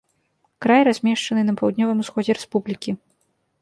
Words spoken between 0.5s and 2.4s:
Край размешчаны на паўднёвым усходзе